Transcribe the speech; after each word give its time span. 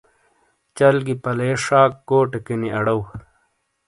چل 0.77 0.95
گی 1.05 1.15
پلے 1.23 1.49
شاک 1.65 1.91
کوٹیکی 2.07 2.55
نی 2.61 2.69
ارؤ۔ 2.77 2.99